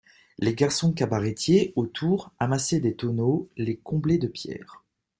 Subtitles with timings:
[0.39, 4.83] Les garçons cabaretiers, autour, amassaient des tonneaux, les comblaient de pierres.